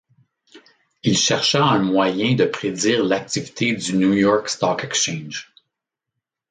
Il 1.03 1.15
chercha 1.15 1.63
un 1.63 1.77
moyen 1.77 2.33
de 2.33 2.45
prédire 2.45 3.05
l'activité 3.05 3.75
du 3.75 3.95
New 3.95 4.13
York 4.13 4.49
Stock 4.49 4.83
Exchange. 4.83 5.53